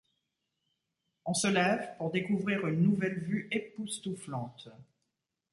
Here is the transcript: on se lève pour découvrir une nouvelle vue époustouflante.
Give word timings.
on 1.25 1.35
se 1.35 1.45
lève 1.47 1.95
pour 1.99 2.09
découvrir 2.09 2.65
une 2.65 2.81
nouvelle 2.81 3.19
vue 3.19 3.47
époustouflante. 3.51 4.67